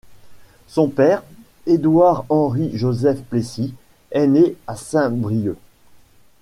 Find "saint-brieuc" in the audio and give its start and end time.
4.75-5.55